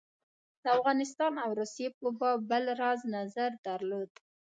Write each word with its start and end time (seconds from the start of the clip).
د 0.63 0.65
افغانستان 0.77 1.33
او 1.43 1.49
روسیې 1.59 1.87
په 1.99 2.07
باب 2.19 2.39
بل 2.49 2.63
راز 2.81 2.99
نظر 3.15 3.51
درلود. 3.67 4.11